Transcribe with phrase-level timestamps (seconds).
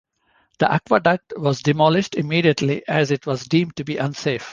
[0.57, 4.49] The aqueduct was demolished immediately, as it was deemed to be unsafe.